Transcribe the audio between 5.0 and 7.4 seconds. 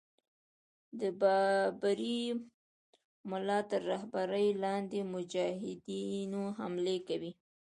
مجاهدینو حملې کړې.